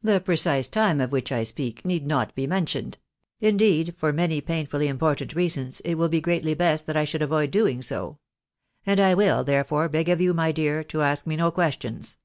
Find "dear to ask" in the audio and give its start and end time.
10.52-11.26